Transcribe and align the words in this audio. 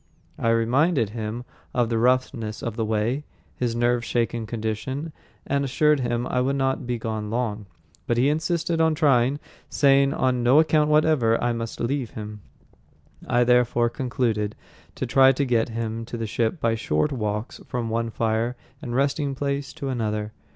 I 0.39 0.49
reminded 0.49 1.11
him 1.11 1.43
of 1.75 1.89
the 1.89 1.99
roughness 1.99 2.63
of 2.63 2.75
the 2.75 2.83
way, 2.83 3.23
his 3.55 3.75
nerve 3.75 4.03
shaken 4.03 4.47
condition, 4.47 5.13
and 5.45 5.63
assured 5.63 5.99
him 5.99 6.25
I 6.25 6.41
would 6.41 6.55
not 6.55 6.87
be 6.87 6.97
gone 6.97 7.29
long. 7.29 7.67
But 8.07 8.17
he 8.17 8.27
insisted 8.27 8.81
on 8.81 8.95
trying, 8.95 9.39
saying 9.69 10.11
on 10.15 10.41
no 10.41 10.57
account 10.57 10.89
whatever 10.89 11.37
must 11.53 11.79
I 11.79 11.83
leave 11.83 12.09
him. 12.09 12.41
I 13.27 13.43
therefore 13.43 13.91
concluded 13.91 14.55
to 14.95 15.05
try 15.05 15.31
to 15.33 15.45
get 15.45 15.69
him 15.69 16.03
to 16.05 16.17
the 16.17 16.25
ship 16.25 16.59
by 16.59 16.73
short 16.73 17.11
walks 17.11 17.61
from 17.67 17.91
one 17.91 18.09
fire 18.09 18.55
and 18.81 18.95
resting 18.95 19.35
place 19.35 19.71
to 19.73 19.89
another. 19.89 20.33